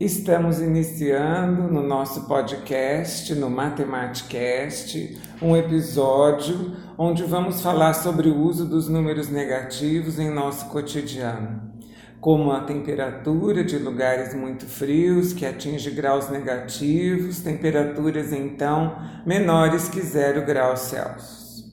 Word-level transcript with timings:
Estamos 0.00 0.60
iniciando 0.60 1.62
no 1.62 1.82
nosso 1.82 2.28
podcast, 2.28 3.34
no 3.34 3.50
Matematicast, 3.50 5.20
um 5.42 5.56
episódio 5.56 6.76
onde 6.96 7.24
vamos 7.24 7.60
falar 7.60 7.94
sobre 7.94 8.28
o 8.28 8.38
uso 8.40 8.64
dos 8.64 8.88
números 8.88 9.28
negativos 9.28 10.20
em 10.20 10.30
nosso 10.30 10.66
cotidiano, 10.66 11.72
como 12.20 12.52
a 12.52 12.60
temperatura 12.60 13.64
de 13.64 13.76
lugares 13.76 14.32
muito 14.34 14.66
frios 14.66 15.32
que 15.32 15.44
atinge 15.44 15.90
graus 15.90 16.30
negativos, 16.30 17.40
temperaturas 17.40 18.32
então 18.32 18.96
menores 19.26 19.88
que 19.88 20.00
zero 20.00 20.46
graus 20.46 20.78
Celsius. 20.82 21.64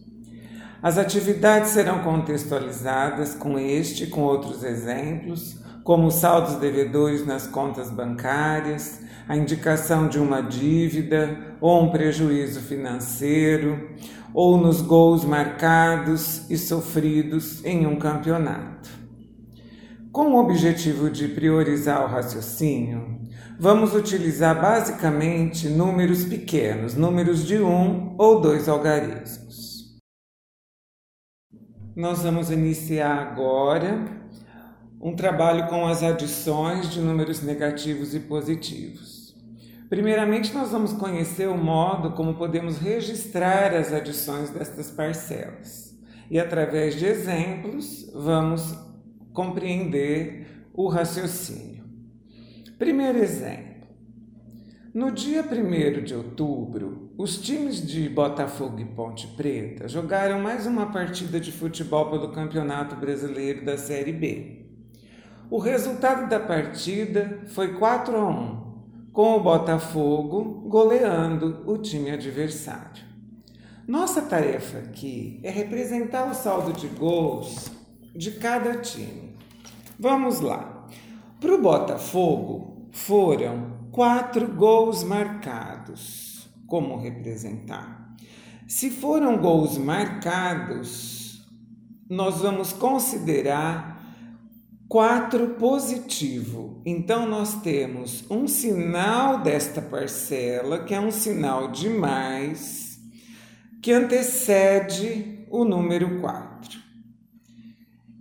As 0.81 0.98
atividades 0.98 1.70
serão 1.70 2.02
contextualizadas 2.02 3.35
com 3.35 3.59
este 3.59 4.05
e 4.05 4.07
com 4.07 4.21
outros 4.21 4.63
exemplos 4.63 5.63
como 5.85 6.09
saldos 6.09 6.55
devedores 6.55 7.23
nas 7.27 7.45
contas 7.45 7.91
bancárias, 7.91 9.02
a 9.30 9.38
indicação 9.38 10.08
de 10.08 10.17
uma 10.17 10.41
dívida 10.41 11.55
ou 11.61 11.84
um 11.84 11.91
prejuízo 11.91 12.59
financeiro, 12.59 13.91
ou 14.34 14.58
nos 14.58 14.81
gols 14.81 15.23
marcados 15.23 16.49
e 16.49 16.58
sofridos 16.58 17.63
em 17.63 17.85
um 17.85 17.99
campeonato. 17.99 18.89
Com 20.11 20.31
o 20.31 20.39
objetivo 20.39 21.08
de 21.08 21.27
priorizar 21.27 22.03
o 22.03 22.08
raciocínio, 22.08 23.22
vamos 23.59 23.94
utilizar 23.94 24.59
basicamente 24.59 25.70
números 25.70 26.25
pequenos, 26.25 26.95
números 26.95 27.45
de 27.45 27.59
um 27.61 28.16
ou 28.17 28.41
dois 28.41 28.67
algarismos. 28.67 29.99
Nós 31.95 32.23
vamos 32.23 32.49
iniciar 32.49 33.19
agora 33.19 34.25
um 35.01 35.15
trabalho 35.15 35.67
com 35.67 35.85
as 35.85 36.01
adições 36.03 36.89
de 36.89 36.99
números 36.99 37.41
negativos 37.41 38.15
e 38.15 38.19
positivos. 38.19 39.35
Primeiramente, 39.89 40.53
nós 40.53 40.71
vamos 40.71 40.93
conhecer 40.93 41.47
o 41.47 41.57
modo 41.57 42.11
como 42.11 42.35
podemos 42.35 42.77
registrar 42.77 43.73
as 43.73 43.93
adições 43.93 44.49
destas 44.49 44.89
parcelas. 44.89 45.95
E 46.29 46.39
através 46.39 46.95
de 46.95 47.05
exemplos, 47.05 48.09
vamos 48.13 48.75
compreender 49.31 50.67
o 50.73 50.88
raciocínio. 50.88 51.83
Primeiro 52.79 53.19
exemplo. 53.19 53.75
No 54.93 55.11
dia 55.11 55.43
1 55.43 56.03
de 56.03 56.16
outubro, 56.16 57.11
os 57.17 57.38
times 57.38 57.85
de 57.85 58.07
Botafogo 58.07 58.79
e 58.79 58.85
Ponte 58.85 59.27
Preta 59.27 59.89
jogaram 59.89 60.39
mais 60.39 60.66
uma 60.66 60.85
partida 60.85 61.38
de 61.38 61.51
futebol 61.51 62.09
pelo 62.09 62.31
Campeonato 62.31 62.95
Brasileiro 62.95 63.66
da 63.66 63.77
Série 63.77 64.13
B. 64.13 64.55
O 65.49 65.59
resultado 65.59 66.27
da 66.27 66.39
partida 66.39 67.41
foi 67.47 67.75
4 67.75 68.17
a 68.17 68.27
1, 68.27 69.11
com 69.13 69.35
o 69.35 69.43
Botafogo 69.43 70.67
goleando 70.67 71.63
o 71.67 71.77
time 71.77 72.09
adversário. 72.09 73.03
Nossa 73.88 74.23
tarefa 74.23 74.79
aqui 74.79 75.39
é 75.43 75.51
representar 75.51 76.27
o 76.29 76.33
saldo 76.33 76.73
de 76.73 76.88
gols 76.88 77.69
de 78.16 78.31
cada 78.31 78.77
time. 78.77 79.38
Vamos 79.99 80.39
lá. 80.39 80.88
Para 81.39 81.53
o 81.53 81.61
Botafogo 81.61 82.89
foram 82.91 83.88
quatro 83.91 84.47
gols 84.47 85.03
marcados. 85.03 86.49
Como 86.66 86.97
representar? 86.97 88.16
Se 88.67 88.89
foram 88.89 89.38
gols 89.38 89.77
marcados, 89.77 91.45
nós 92.09 92.41
vamos 92.41 92.73
considerar 92.73 93.94
4 94.88 95.55
positivo. 95.55 96.81
Então 96.85 97.28
nós 97.28 97.62
temos 97.62 98.23
um 98.29 98.47
sinal 98.47 99.41
desta 99.41 99.81
parcela, 99.81 100.84
que 100.84 100.94
é 100.94 101.00
um 101.00 101.12
sinal 101.12 101.72
de 101.72 101.90
mais, 101.90 103.00
que 103.81 103.91
antecede 103.91 105.46
o 105.50 105.66
número 105.66 106.22
4. 106.22 106.79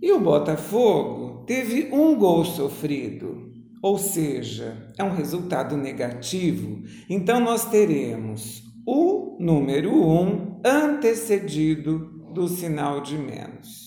E 0.01 0.11
o 0.11 0.19
Botafogo 0.19 1.45
teve 1.45 1.89
um 1.91 2.15
gol 2.15 2.43
sofrido, 2.43 3.53
ou 3.81 3.99
seja, 3.99 4.91
é 4.97 5.03
um 5.03 5.13
resultado 5.13 5.77
negativo. 5.77 6.81
Então 7.07 7.39
nós 7.39 7.69
teremos 7.69 8.63
o 8.87 9.37
número 9.39 9.93
1 9.93 10.61
antecedido 10.65 12.11
do 12.33 12.47
sinal 12.47 13.01
de 13.01 13.17
menos 13.17 13.84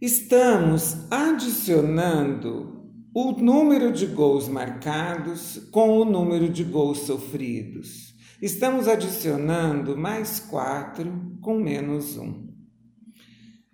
estamos 0.00 0.96
adicionando 1.10 2.86
o 3.12 3.32
número 3.32 3.92
de 3.92 4.06
gols 4.06 4.48
marcados 4.48 5.68
com 5.72 5.98
o 5.98 6.04
número 6.04 6.48
de 6.48 6.62
gols 6.62 7.00
sofridos. 7.00 8.14
Estamos 8.40 8.86
adicionando 8.86 9.96
mais 9.96 10.38
4 10.38 11.38
com 11.40 11.58
menos 11.58 12.16
1. 12.16 12.46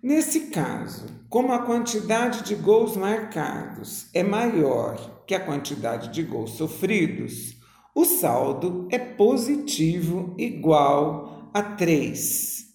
Nesse 0.01 0.47
caso, 0.47 1.05
como 1.29 1.53
a 1.53 1.59
quantidade 1.59 2.43
de 2.43 2.55
gols 2.55 2.97
marcados 2.97 4.09
é 4.11 4.23
maior 4.23 5.23
que 5.27 5.35
a 5.35 5.39
quantidade 5.39 6.11
de 6.11 6.23
gols 6.23 6.51
sofridos, 6.51 7.55
o 7.93 8.03
saldo 8.03 8.87
é 8.91 8.97
positivo 8.97 10.33
igual 10.39 11.51
a 11.53 11.61
3. 11.61 12.65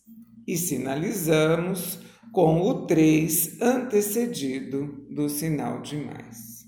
E 0.47 0.57
sinalizamos 0.57 1.99
com 2.33 2.61
o 2.63 2.87
3 2.87 3.61
antecedido 3.61 5.07
do 5.11 5.29
sinal 5.29 5.83
de 5.83 5.97
mais. 5.97 6.67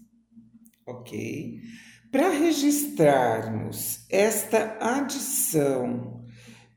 Ok? 0.87 1.61
Para 2.11 2.29
registrarmos 2.31 4.05
esta 4.11 4.77
adição 4.81 6.25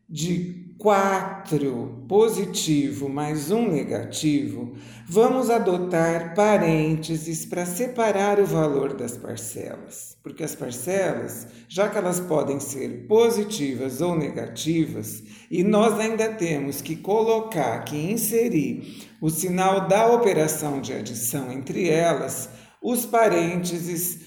de 0.07 0.64
4 0.77 2.03
positivo 2.07 3.07
mais 3.07 3.49
um 3.49 3.71
negativo, 3.71 4.73
vamos 5.07 5.49
adotar 5.49 6.35
parênteses 6.35 7.45
para 7.45 7.65
separar 7.65 8.41
o 8.41 8.45
valor 8.45 8.93
das 8.93 9.15
parcelas. 9.15 10.17
Porque 10.21 10.43
as 10.43 10.53
parcelas, 10.53 11.47
já 11.69 11.87
que 11.87 11.97
elas 11.97 12.19
podem 12.19 12.59
ser 12.59 13.07
positivas 13.07 14.01
ou 14.01 14.17
negativas, 14.17 15.23
e 15.49 15.63
nós 15.63 15.97
ainda 15.97 16.27
temos 16.33 16.81
que 16.81 16.97
colocar, 16.97 17.79
que 17.85 17.95
inserir 18.11 19.07
o 19.21 19.29
sinal 19.29 19.87
da 19.87 20.11
operação 20.11 20.81
de 20.81 20.91
adição 20.91 21.53
entre 21.53 21.89
elas, 21.89 22.49
os 22.81 23.05
parênteses 23.05 24.19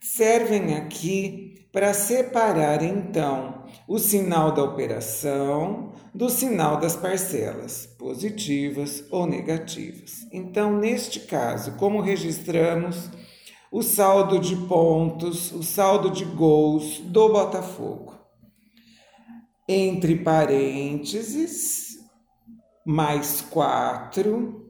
servem 0.00 0.76
aqui 0.76 1.66
para 1.72 1.92
separar 1.92 2.80
então 2.80 3.55
o 3.86 3.98
sinal 3.98 4.52
da 4.52 4.62
operação 4.62 5.92
do 6.14 6.30
sinal 6.30 6.78
das 6.80 6.96
parcelas, 6.96 7.86
positivas 7.98 9.04
ou 9.10 9.26
negativas. 9.26 10.26
Então, 10.32 10.76
neste 10.76 11.20
caso, 11.20 11.72
como 11.72 12.00
registramos 12.00 13.10
o 13.70 13.82
saldo 13.82 14.38
de 14.38 14.56
pontos, 14.56 15.52
o 15.52 15.62
saldo 15.62 16.10
de 16.10 16.24
gols 16.24 17.00
do 17.00 17.28
Botafogo? 17.28 18.14
Entre 19.68 20.16
parênteses, 20.16 21.98
mais 22.84 23.42
quatro, 23.42 24.65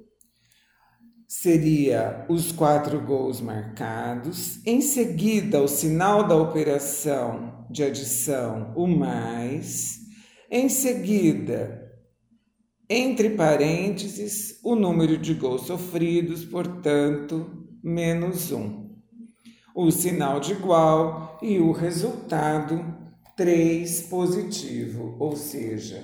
seria 1.42 2.24
os 2.30 2.50
quatro 2.50 2.98
gols 2.98 3.42
marcados. 3.42 4.58
Em 4.64 4.80
seguida, 4.80 5.60
o 5.60 5.68
sinal 5.68 6.26
da 6.26 6.34
operação 6.34 7.66
de 7.70 7.84
adição, 7.84 8.72
o 8.74 8.86
mais. 8.86 9.98
Em 10.50 10.68
seguida, 10.70 11.92
entre 12.88 13.30
parênteses, 13.30 14.58
o 14.64 14.74
número 14.74 15.18
de 15.18 15.34
gols 15.34 15.66
sofridos, 15.66 16.42
portanto, 16.44 17.68
menos 17.84 18.50
um. 18.50 18.96
O 19.74 19.90
sinal 19.90 20.40
de 20.40 20.52
igual 20.52 21.38
e 21.42 21.58
o 21.58 21.70
resultado 21.70 22.82
3 23.36 24.02
positivo, 24.02 25.16
ou 25.20 25.36
seja, 25.36 26.02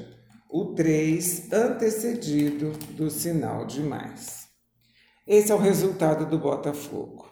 o 0.50 0.74
3 0.74 1.50
antecedido 1.50 2.72
do 2.94 3.08
sinal 3.08 3.64
de 3.64 3.80
mais. 3.80 4.41
Esse 5.26 5.52
é 5.52 5.54
o 5.54 5.58
resultado 5.58 6.26
do 6.26 6.36
Botafogo. 6.36 7.30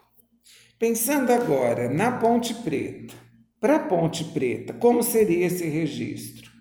Pensando 0.78 1.32
agora 1.32 1.92
na 1.92 2.12
Ponte 2.12 2.54
Preta. 2.54 3.14
Para 3.60 3.81
Ponte 3.81 4.25
Preta, 4.25 4.72
como 4.72 5.02
seria 5.02 5.46
esse 5.46 5.66
registro? 5.66 6.52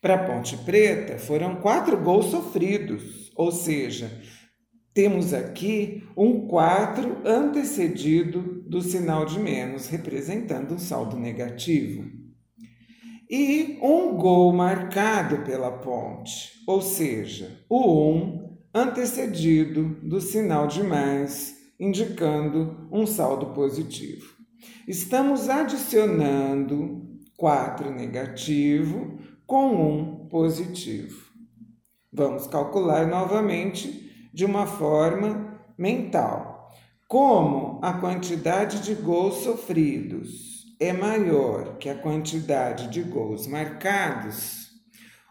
Para 0.00 0.24
Ponte 0.26 0.56
Preta, 0.56 1.18
foram 1.18 1.56
quatro 1.56 1.98
gols 1.98 2.30
sofridos, 2.30 3.30
ou 3.36 3.52
seja, 3.52 4.10
temos 4.94 5.34
aqui 5.34 6.04
um 6.16 6.48
4 6.48 7.18
antecedido 7.24 8.64
do 8.66 8.80
sinal 8.80 9.26
de 9.26 9.38
menos, 9.38 9.88
representando 9.88 10.72
um 10.74 10.78
saldo 10.78 11.18
negativo. 11.18 12.10
E 13.30 13.78
um 13.82 14.16
gol 14.16 14.54
marcado 14.54 15.44
pela 15.44 15.70
ponte, 15.70 16.62
ou 16.66 16.80
seja, 16.80 17.62
o 17.68 18.10
1 18.10 18.37
antecedido 18.74 19.96
do 20.02 20.20
sinal 20.20 20.66
de 20.66 20.82
mais, 20.82 21.56
indicando 21.80 22.88
um 22.92 23.06
saldo 23.06 23.46
positivo. 23.54 24.36
Estamos 24.86 25.48
adicionando 25.48 27.06
4 27.36 27.90
negativo 27.90 29.18
com 29.46 30.24
1 30.24 30.28
positivo. 30.28 31.28
Vamos 32.12 32.46
calcular 32.46 33.06
novamente 33.06 34.30
de 34.34 34.44
uma 34.44 34.66
forma 34.66 35.58
mental. 35.78 36.70
Como 37.06 37.80
a 37.82 37.94
quantidade 37.94 38.80
de 38.82 38.94
gols 38.94 39.36
sofridos 39.36 40.76
é 40.78 40.92
maior 40.92 41.78
que 41.78 41.88
a 41.88 41.96
quantidade 41.96 42.88
de 42.88 43.02
gols 43.02 43.46
marcados, 43.46 44.68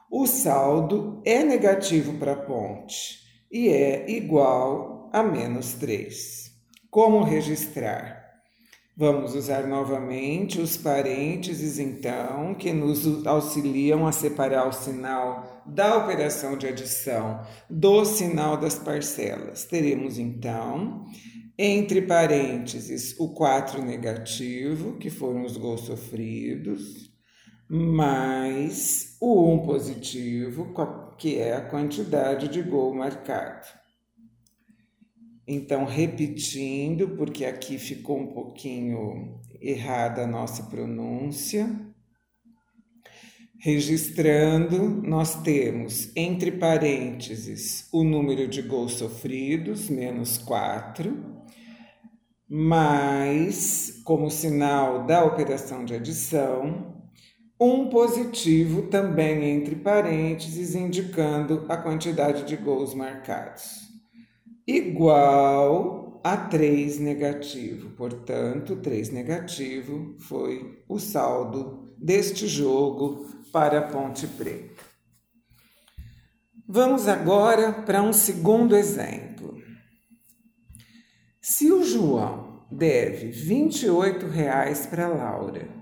o 0.09 0.25
saldo 0.25 1.21
é 1.23 1.43
negativo 1.43 2.13
para 2.13 2.33
a 2.33 2.37
ponte 2.37 3.26
e 3.51 3.69
é 3.69 4.09
igual 4.09 5.09
a 5.13 5.23
menos 5.23 5.73
3. 5.73 6.51
Como 6.89 7.23
registrar? 7.23 8.27
Vamos 8.99 9.35
usar 9.35 9.67
novamente 9.67 10.59
os 10.59 10.75
parênteses, 10.75 11.77
então, 11.77 12.55
que 12.55 12.73
nos 12.73 13.27
auxiliam 13.27 14.07
a 14.07 14.11
separar 14.11 14.67
o 14.67 14.73
sinal 14.73 15.63
da 15.67 15.97
operação 15.97 16.57
de 16.57 16.65
adição 16.65 17.41
do 17.69 18.03
sinal 18.05 18.57
das 18.57 18.79
parcelas. 18.79 19.65
Teremos, 19.65 20.17
então, 20.17 21.05
entre 21.55 22.01
parênteses, 22.01 23.15
o 23.19 23.35
4 23.35 23.83
negativo, 23.83 24.97
que 24.97 25.11
foram 25.11 25.45
os 25.45 25.57
gols 25.57 25.81
sofridos, 25.81 27.11
mais 27.69 29.15
o 29.21 29.53
1 29.53 29.59
positivo, 29.59 30.73
que 31.17 31.37
é 31.37 31.55
a 31.55 31.61
quantidade 31.61 32.47
de 32.47 32.61
gol 32.61 32.93
marcado. 32.93 33.67
Então, 35.47 35.85
repetindo, 35.85 37.15
porque 37.15 37.45
aqui 37.45 37.77
ficou 37.77 38.19
um 38.19 38.27
pouquinho 38.27 39.39
errada 39.61 40.23
a 40.23 40.27
nossa 40.27 40.63
pronúncia. 40.63 41.69
Registrando, 43.59 44.77
nós 45.01 45.41
temos 45.41 46.11
entre 46.15 46.51
parênteses 46.51 47.87
o 47.91 48.03
número 48.03 48.47
de 48.47 48.61
gols 48.61 48.93
sofridos, 48.93 49.89
menos 49.89 50.37
4, 50.37 51.37
mais, 52.47 54.01
como 54.03 54.29
sinal 54.29 55.05
da 55.05 55.23
operação 55.23 55.83
de 55.83 55.95
adição, 55.95 56.96
um 57.59 57.89
positivo 57.89 58.83
também 58.83 59.43
entre 59.43 59.75
parênteses, 59.75 60.75
indicando 60.75 61.65
a 61.67 61.77
quantidade 61.77 62.45
de 62.45 62.55
gols 62.55 62.93
marcados 62.93 63.87
igual 64.67 66.19
a 66.23 66.35
3 66.35 66.99
negativo. 66.99 67.91
Portanto, 67.91 68.75
3 68.75 69.11
negativo 69.11 70.17
foi 70.19 70.83
o 70.89 70.99
saldo 70.99 71.93
deste 71.97 72.47
jogo 72.47 73.25
para 73.51 73.79
a 73.79 73.81
Ponte 73.83 74.27
Preta. 74.27 74.83
Vamos 76.67 77.07
agora 77.07 77.71
para 77.71 78.03
um 78.03 78.11
segundo 78.11 78.75
exemplo. 78.75 79.55
Se 81.41 81.71
o 81.71 81.81
João 81.81 82.67
deve 82.69 83.29
28 83.29 84.27
reais 84.27 84.85
para 84.85 85.07
Laura 85.07 85.76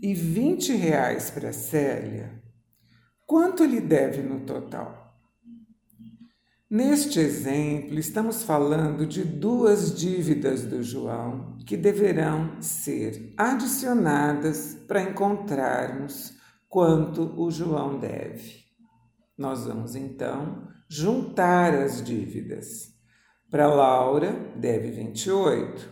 e 0.00 0.14
20 0.14 0.74
reais 0.74 1.30
para 1.30 1.52
Célia, 1.52 2.42
quanto 3.24 3.64
lhe 3.64 3.80
deve 3.80 4.22
no 4.22 4.40
total? 4.40 5.06
Neste 6.68 7.20
exemplo, 7.20 7.98
estamos 7.98 8.42
falando 8.42 9.06
de 9.06 9.22
duas 9.22 9.96
dívidas 9.96 10.64
do 10.64 10.82
João 10.82 11.56
que 11.64 11.76
deverão 11.76 12.60
ser 12.60 13.32
adicionadas 13.36 14.74
para 14.86 15.02
encontrarmos 15.02 16.34
quanto 16.68 17.40
o 17.40 17.50
João 17.50 18.00
deve. 18.00 18.64
Nós 19.38 19.64
vamos 19.64 19.94
então 19.94 20.66
juntar 20.88 21.72
as 21.72 22.02
dívidas. 22.02 22.92
Para 23.48 23.68
Laura, 23.68 24.32
deve 24.56 24.90
28, 24.90 25.88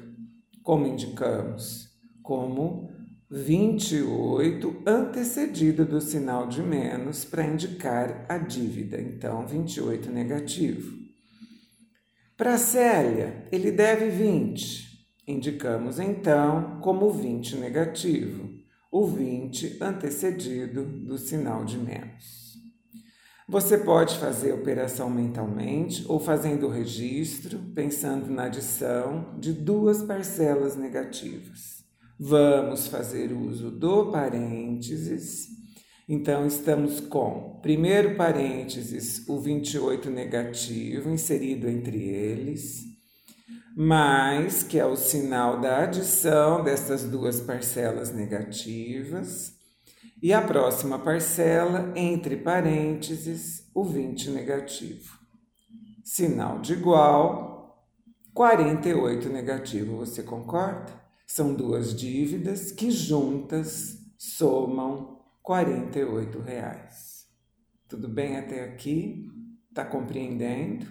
como 0.62 0.86
indicamos, 0.88 1.88
como 2.20 2.93
28 3.36 4.82
antecedido 4.86 5.84
do 5.84 6.00
sinal 6.00 6.46
de 6.46 6.62
menos 6.62 7.24
para 7.24 7.44
indicar 7.44 8.24
a 8.28 8.38
dívida, 8.38 9.00
então 9.00 9.44
28 9.44 10.08
negativo. 10.08 10.96
Para 12.36 12.56
Célia, 12.56 13.48
ele 13.50 13.72
deve 13.72 14.08
20. 14.08 15.08
Indicamos 15.26 15.98
então 15.98 16.78
como 16.80 17.10
20 17.10 17.56
negativo, 17.56 18.50
o 18.88 19.04
20 19.04 19.78
antecedido 19.82 20.84
do 20.84 21.18
sinal 21.18 21.64
de 21.64 21.76
menos. 21.76 22.54
Você 23.48 23.78
pode 23.78 24.16
fazer 24.16 24.52
a 24.52 24.54
operação 24.54 25.10
mentalmente 25.10 26.04
ou 26.06 26.20
fazendo 26.20 26.68
o 26.68 26.70
registro, 26.70 27.58
pensando 27.74 28.30
na 28.30 28.44
adição 28.44 29.34
de 29.40 29.52
duas 29.52 30.04
parcelas 30.04 30.76
negativas. 30.76 31.73
Vamos 32.18 32.86
fazer 32.86 33.32
uso 33.32 33.72
do 33.72 34.12
parênteses. 34.12 35.48
Então, 36.08 36.46
estamos 36.46 37.00
com 37.00 37.58
primeiro 37.60 38.14
parênteses, 38.14 39.28
o 39.28 39.40
28 39.40 40.10
negativo 40.10 41.10
inserido 41.10 41.68
entre 41.68 41.98
eles, 41.98 42.84
mais, 43.76 44.62
que 44.62 44.78
é 44.78 44.86
o 44.86 44.94
sinal 44.94 45.60
da 45.60 45.82
adição 45.82 46.62
dessas 46.62 47.02
duas 47.02 47.40
parcelas 47.40 48.12
negativas, 48.12 49.54
e 50.22 50.32
a 50.32 50.40
próxima 50.40 51.00
parcela, 51.00 51.92
entre 51.96 52.36
parênteses, 52.36 53.68
o 53.74 53.82
20 53.82 54.30
negativo. 54.30 55.18
Sinal 56.04 56.60
de 56.60 56.74
igual, 56.74 57.84
48 58.32 59.28
negativo, 59.30 59.96
você 59.96 60.22
concorda? 60.22 61.03
São 61.34 61.52
duas 61.52 61.96
dívidas 61.96 62.70
que 62.70 62.92
juntas 62.92 63.98
somam 64.16 65.18
R$ 65.44 66.44
reais. 66.46 67.26
Tudo 67.88 68.06
bem 68.06 68.36
até 68.36 68.62
aqui? 68.62 69.28
Está 69.68 69.84
compreendendo? 69.84 70.86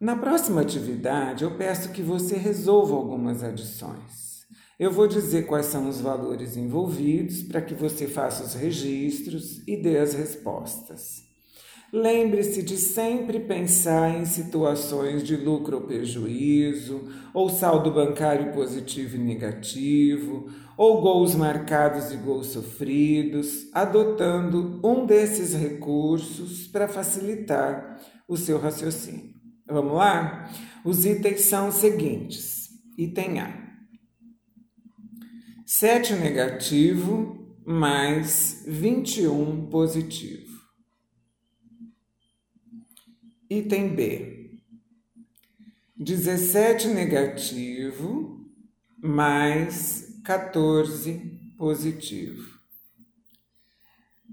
Na 0.00 0.16
próxima 0.16 0.62
atividade, 0.62 1.44
eu 1.44 1.58
peço 1.58 1.92
que 1.92 2.00
você 2.00 2.38
resolva 2.38 2.94
algumas 2.94 3.44
adições. 3.44 4.46
Eu 4.78 4.90
vou 4.90 5.06
dizer 5.06 5.46
quais 5.46 5.66
são 5.66 5.90
os 5.90 6.00
valores 6.00 6.56
envolvidos 6.56 7.42
para 7.42 7.60
que 7.60 7.74
você 7.74 8.06
faça 8.08 8.44
os 8.44 8.54
registros 8.54 9.62
e 9.68 9.76
dê 9.76 9.98
as 9.98 10.14
respostas. 10.14 11.25
Lembre-se 11.92 12.62
de 12.62 12.76
sempre 12.76 13.38
pensar 13.38 14.20
em 14.20 14.24
situações 14.24 15.22
de 15.22 15.36
lucro 15.36 15.76
ou 15.76 15.82
prejuízo, 15.82 17.08
ou 17.32 17.48
saldo 17.48 17.92
bancário 17.92 18.52
positivo 18.52 19.16
e 19.16 19.20
negativo, 19.20 20.50
ou 20.76 21.00
gols 21.00 21.34
marcados 21.36 22.12
e 22.12 22.16
gols 22.16 22.48
sofridos, 22.48 23.68
adotando 23.72 24.80
um 24.84 25.06
desses 25.06 25.54
recursos 25.54 26.66
para 26.66 26.88
facilitar 26.88 28.00
o 28.28 28.36
seu 28.36 28.58
raciocínio. 28.58 29.34
Vamos 29.68 29.94
lá? 29.94 30.50
Os 30.84 31.04
itens 31.04 31.42
são 31.42 31.68
os 31.68 31.76
seguintes: 31.76 32.68
item 32.98 33.40
A. 33.40 33.66
7 35.64 36.14
negativo 36.14 37.36
mais 37.64 38.64
21 38.66 39.66
positivo. 39.66 40.45
Item 43.48 43.94
B. 43.94 44.58
17 45.96 46.88
negativo 46.88 48.44
mais 48.98 50.20
14 50.24 51.54
positivo. 51.56 52.58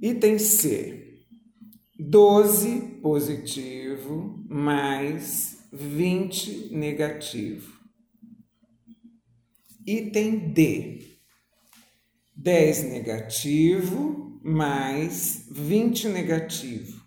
Item 0.01 0.39
C. 0.39 1.21
12 1.99 2.99
positivo 3.01 4.43
mais 4.49 5.63
20 5.71 6.73
negativo. 6.75 7.71
Item 9.85 10.53
D. 10.53 11.19
10 12.35 12.83
negativo 12.85 14.39
mais 14.43 15.45
20 15.51 16.09
negativo. 16.09 17.02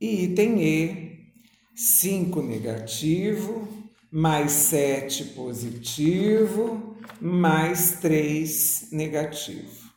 E 0.00 0.24
item 0.24 0.62
E, 0.62 1.10
5 1.74 2.40
negativo, 2.42 3.68
mais 4.10 4.52
7 4.52 5.24
positivo, 5.34 6.96
mais 7.20 7.98
3 8.00 8.88
negativo. 8.92 9.90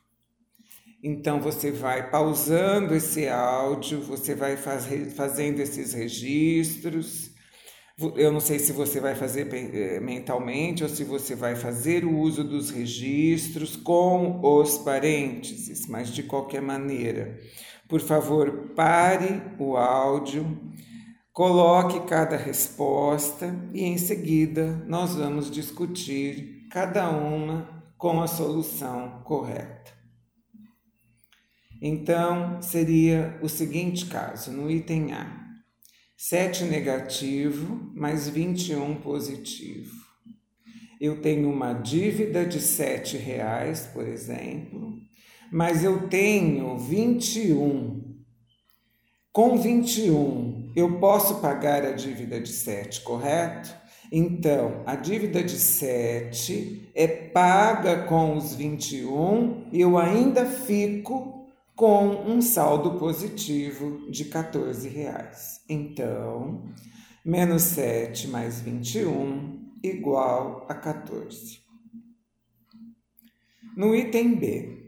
Então 1.02 1.42
você 1.42 1.72
vai 1.72 2.10
pausando 2.10 2.94
esse 2.96 3.28
áudio, 3.28 4.02
você 4.02 4.36
vai 4.36 4.58
faz, 4.58 4.86
fazendo 5.16 5.60
esses 5.60 5.94
registros, 5.94 7.32
Eu 8.18 8.32
não 8.32 8.40
sei 8.40 8.58
se 8.60 8.72
você 8.74 9.00
vai 9.00 9.16
fazer 9.16 9.48
eh, 9.54 10.00
mentalmente 10.00 10.84
ou 10.84 10.90
se 10.90 11.04
você 11.04 11.36
vai 11.36 11.56
fazer 11.56 12.04
o 12.06 12.18
uso 12.18 12.44
dos 12.44 12.72
registros 12.72 13.76
com 13.76 14.40
os 14.44 14.80
parênteses, 14.80 15.88
mas 15.88 16.10
de 16.10 16.24
qualquer 16.24 16.62
maneira, 16.62 17.40
por 17.88 18.00
favor, 18.00 18.70
pare 18.76 19.42
o 19.60 19.76
áudio, 19.78 20.46
coloque 21.32 22.08
cada 22.08 22.38
resposta 22.38 23.56
e 23.74 23.84
em 23.84 23.98
seguida 23.98 24.84
nós 24.88 25.16
vamos 25.16 25.50
discutir 25.52 26.68
cada 26.72 27.10
uma 27.10 27.84
com 27.98 28.22
a 28.22 28.28
solução 28.28 29.22
correta. 29.24 29.92
Então, 31.82 32.62
seria 32.62 33.38
o 33.42 33.50
seguinte 33.50 34.06
caso, 34.06 34.52
no 34.52 34.72
item 34.72 35.14
A. 35.14 35.44
7 36.16 36.64
negativo 36.64 37.92
mais 37.94 38.30
21 38.30 38.96
positivo. 39.02 39.92
Eu 41.00 41.22
tenho 41.22 41.52
uma 41.52 41.74
dívida 41.74 42.46
de 42.46 42.62
7 42.62 43.18
reais, 43.18 43.88
por 43.88 44.08
exemplo, 44.08 44.98
mas 45.54 45.84
eu 45.84 46.08
tenho 46.10 46.76
21. 46.80 48.02
Com 49.32 49.56
21, 49.58 50.72
eu 50.76 51.00
posso 51.00 51.42
pagar 51.42 51.86
a 51.86 51.92
dívida 51.92 52.42
de 52.42 52.52
7, 52.52 53.02
correto? 53.02 53.72
Então, 54.12 54.82
a 54.86 54.96
dívida 54.96 55.44
de 55.44 55.58
7 55.58 56.90
é 56.96 57.08
paga 57.08 58.04
com 58.04 58.36
os 58.36 58.56
21 58.56 59.70
e 59.72 59.80
eu 59.80 59.96
ainda 59.98 60.44
fico 60.46 61.48
com 61.76 62.08
um 62.26 62.42
saldo 62.42 62.98
positivo 62.98 64.10
de 64.10 64.26
14 64.26 64.90
reais. 64.90 65.62
Então, 65.70 66.64
menos 67.24 67.62
7 67.62 68.28
mais 68.28 68.60
21 68.60 69.72
igual 69.84 70.66
a 70.68 70.74
14. 70.74 71.62
No 73.76 73.96
item 73.96 74.36
B, 74.36 74.83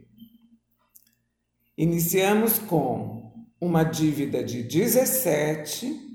iniciamos 1.78 2.60
com 2.60 3.46
uma 3.60 3.84
dívida 3.84 4.44
de 4.44 4.64
17 4.64 6.06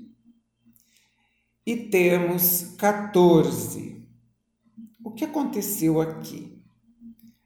e 1.65 1.75
temos 1.75 2.75
14. 2.77 4.05
O 5.03 5.11
que 5.11 5.25
aconteceu 5.25 5.99
aqui? 6.01 6.61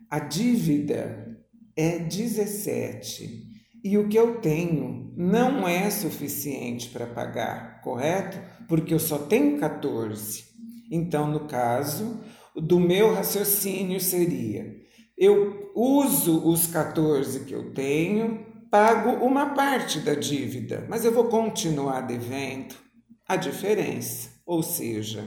A 0.09 0.19
dívida 0.19 1.39
é 1.75 1.99
17 1.99 3.45
e 3.83 3.97
o 3.97 4.07
que 4.07 4.17
eu 4.17 4.39
tenho 4.39 5.13
não 5.15 5.67
é 5.67 5.89
suficiente 5.89 6.89
para 6.89 7.07
pagar, 7.07 7.81
correto? 7.81 8.39
Porque 8.67 8.93
eu 8.93 8.99
só 8.99 9.17
tenho 9.17 9.59
14. 9.59 10.43
Então, 10.89 11.29
no 11.29 11.47
caso, 11.47 12.21
do 12.55 12.79
meu 12.79 13.13
raciocínio 13.13 13.99
seria: 13.99 14.84
eu 15.17 15.71
uso 15.73 16.47
os 16.47 16.67
14 16.67 17.45
que 17.45 17.53
eu 17.53 17.73
tenho, 17.73 18.45
pago 18.69 19.25
uma 19.25 19.53
parte 19.53 19.99
da 19.99 20.13
dívida, 20.13 20.85
mas 20.89 21.05
eu 21.05 21.11
vou 21.11 21.25
continuar 21.25 22.01
devendo 22.01 22.75
a 23.27 23.35
diferença, 23.35 24.29
ou 24.45 24.61
seja, 24.61 25.25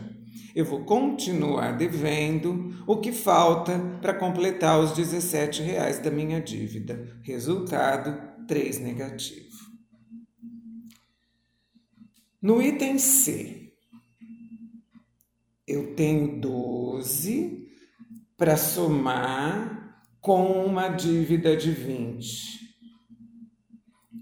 eu 0.55 0.65
vou 0.65 0.85
continuar 0.85 1.77
devendo 1.77 2.75
o 2.87 2.97
que 2.97 3.13
falta 3.13 3.79
para 4.01 4.15
completar 4.15 4.81
os 4.81 4.93
17 4.93 5.63
reais 5.63 5.99
da 5.99 6.11
minha 6.11 6.41
dívida. 6.41 7.17
Resultado 7.23 8.47
3 8.47 8.81
negativo. 8.81 9.49
No 12.41 12.63
item 12.63 12.99
C, 12.99 13.73
eu 15.67 15.95
tenho 15.95 16.41
12 16.41 17.68
para 18.39 18.57
somar 18.57 19.99
com 20.21 20.65
uma 20.65 20.89
dívida 20.89 21.57
de 21.57 21.73
20. 21.73 22.69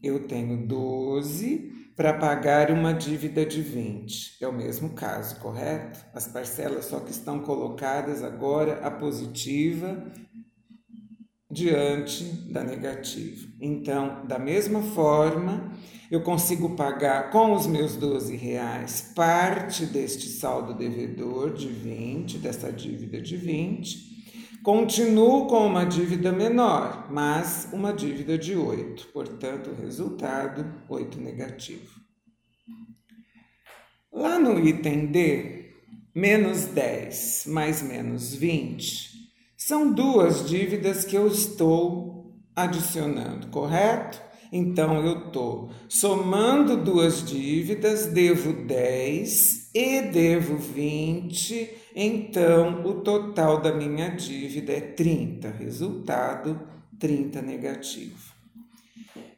Eu 0.02 0.26
tenho 0.26 0.66
12 0.66 1.92
para 1.94 2.14
pagar 2.14 2.70
uma 2.70 2.94
dívida 2.94 3.44
de 3.44 3.60
20. 3.60 4.42
É 4.42 4.48
o 4.48 4.52
mesmo 4.52 4.94
caso, 4.94 5.38
correto? 5.38 6.02
As 6.14 6.26
parcelas 6.26 6.86
só 6.86 6.98
que 7.00 7.10
estão 7.10 7.40
colocadas 7.40 8.22
agora 8.22 8.86
a 8.86 8.90
positiva 8.90 10.02
diante 11.56 12.22
da 12.52 12.62
negativa. 12.62 13.48
Então, 13.58 14.26
da 14.26 14.38
mesma 14.38 14.82
forma, 14.82 15.72
eu 16.10 16.20
consigo 16.22 16.76
pagar 16.76 17.30
com 17.30 17.54
os 17.54 17.66
meus 17.66 17.96
12 17.96 18.36
reais 18.36 19.12
parte 19.14 19.86
deste 19.86 20.28
saldo 20.28 20.74
devedor 20.74 21.54
de 21.54 21.68
20, 21.68 22.36
dessa 22.38 22.70
dívida 22.70 23.20
de 23.20 23.36
20, 23.36 24.16
Continuo 24.62 25.46
com 25.46 25.64
uma 25.64 25.84
dívida 25.84 26.32
menor, 26.32 27.06
mas 27.08 27.68
uma 27.72 27.92
dívida 27.92 28.36
de 28.36 28.56
8, 28.56 29.06
portanto, 29.12 29.70
resultado 29.80 30.66
8 30.88 31.20
negativo. 31.20 32.00
Lá 34.12 34.40
no 34.40 34.58
item 34.58 35.06
D, 35.06 35.70
menos 36.12 36.64
10 36.64 37.44
mais 37.46 37.80
menos 37.80 38.34
20 38.34 39.15
são 39.66 39.92
duas 39.92 40.48
dívidas 40.48 41.04
que 41.04 41.16
eu 41.16 41.26
estou 41.26 42.32
adicionando, 42.54 43.48
correto? 43.48 44.22
Então, 44.52 45.04
eu 45.04 45.26
estou 45.26 45.72
somando 45.88 46.76
duas 46.76 47.28
dívidas, 47.28 48.06
devo 48.06 48.52
10 48.52 49.70
e 49.74 50.02
devo 50.02 50.56
20, 50.56 51.68
então 51.96 52.86
o 52.86 53.00
total 53.00 53.60
da 53.60 53.74
minha 53.74 54.10
dívida 54.10 54.72
é 54.72 54.80
30, 54.80 55.50
resultado 55.50 56.60
30 57.00 57.42
negativo. 57.42 58.34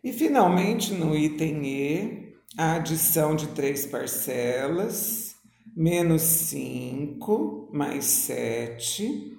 E 0.04 0.12
finalmente, 0.12 0.92
no 0.92 1.16
item 1.16 1.64
E, 1.64 2.34
a 2.54 2.74
adição 2.74 3.34
de 3.34 3.46
três 3.46 3.86
parcelas, 3.86 5.34
menos 5.74 6.20
5 6.20 7.70
mais 7.72 8.04
7. 8.04 9.37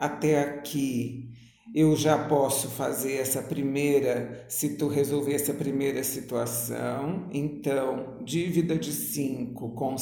Até 0.00 0.40
aqui. 0.42 1.28
Eu 1.74 1.94
já 1.94 2.18
posso 2.26 2.68
fazer 2.68 3.12
essa 3.18 3.40
primeira, 3.42 4.44
se 4.48 4.70
tu 4.70 4.88
resolver 4.88 5.34
essa 5.34 5.54
primeira 5.54 6.02
situação, 6.02 7.28
então 7.32 8.18
dívida 8.24 8.76
de 8.76 8.92
5 8.92 9.74
com 9.74 9.94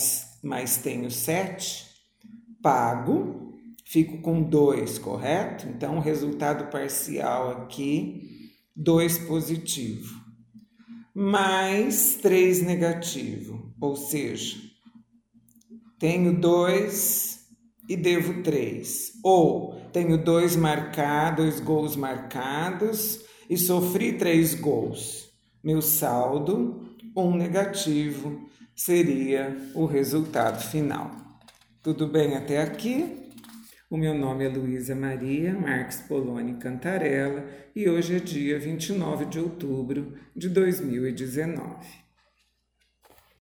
mais 0.42 0.78
tenho 0.78 1.10
7, 1.10 1.84
pago, 2.62 3.58
fico 3.84 4.18
com 4.18 4.42
2, 4.42 4.98
correto? 4.98 5.68
Então 5.68 5.98
resultado 5.98 6.70
parcial 6.70 7.50
aqui, 7.50 8.50
2 8.74 9.18
positivo, 9.18 10.18
mais 11.14 12.14
3 12.22 12.62
negativo, 12.62 13.74
ou 13.78 13.94
seja, 13.94 14.56
tenho 15.98 16.40
2 16.40 17.37
e 17.88 17.96
devo 17.96 18.42
3, 18.42 19.14
ou 19.24 19.80
tenho 19.92 20.22
dois 20.22 20.54
marcados, 20.54 21.44
dois 21.44 21.60
gols 21.60 21.96
marcados 21.96 23.20
e 23.48 23.56
sofri 23.56 24.12
três 24.12 24.54
gols. 24.54 25.32
Meu 25.64 25.80
saldo, 25.80 26.94
um 27.16 27.34
negativo, 27.34 28.48
seria 28.76 29.56
o 29.74 29.86
resultado 29.86 30.62
final. 30.62 31.10
Tudo 31.82 32.06
bem 32.06 32.36
até 32.36 32.62
aqui? 32.62 33.30
O 33.90 33.96
meu 33.96 34.12
nome 34.12 34.44
é 34.44 34.48
Luísa 34.48 34.94
Maria 34.94 35.54
Marques 35.54 36.02
Poloni 36.02 36.58
Cantarella 36.58 37.46
e 37.74 37.88
hoje 37.88 38.16
é 38.16 38.20
dia 38.20 38.58
29 38.58 39.24
de 39.24 39.40
outubro 39.40 40.12
de 40.36 40.50
2019. 40.50 42.07